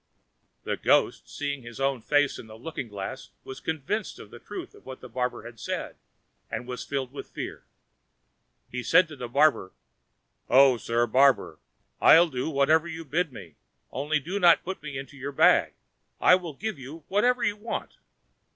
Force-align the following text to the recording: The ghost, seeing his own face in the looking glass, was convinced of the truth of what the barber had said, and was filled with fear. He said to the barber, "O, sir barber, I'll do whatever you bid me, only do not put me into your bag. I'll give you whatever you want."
The 0.63 0.77
ghost, 0.77 1.29
seeing 1.29 1.61
his 1.61 1.79
own 1.79 2.01
face 2.01 2.39
in 2.39 2.47
the 2.47 2.57
looking 2.57 2.87
glass, 2.87 3.29
was 3.43 3.59
convinced 3.59 4.17
of 4.17 4.31
the 4.31 4.39
truth 4.39 4.73
of 4.73 4.83
what 4.83 4.99
the 4.99 5.07
barber 5.07 5.43
had 5.43 5.59
said, 5.59 5.95
and 6.49 6.65
was 6.67 6.83
filled 6.83 7.11
with 7.11 7.29
fear. 7.29 7.65
He 8.71 8.81
said 8.81 9.07
to 9.09 9.15
the 9.15 9.27
barber, 9.27 9.73
"O, 10.49 10.77
sir 10.77 11.05
barber, 11.05 11.59
I'll 12.01 12.29
do 12.29 12.49
whatever 12.49 12.87
you 12.87 13.05
bid 13.05 13.31
me, 13.31 13.57
only 13.91 14.19
do 14.19 14.39
not 14.39 14.63
put 14.63 14.81
me 14.81 14.97
into 14.97 15.17
your 15.17 15.31
bag. 15.31 15.75
I'll 16.19 16.53
give 16.53 16.79
you 16.79 17.03
whatever 17.07 17.43
you 17.43 17.57
want." 17.57 17.97